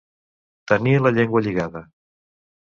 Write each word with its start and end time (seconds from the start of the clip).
Tenir 0.71 0.93
la 1.03 1.11
llengua 1.19 1.43
lligada. 1.49 1.85